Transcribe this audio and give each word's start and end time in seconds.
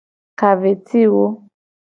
Ka 0.39 0.49
ve 0.61 0.71
ci 0.85 1.01
wo. 1.13 1.25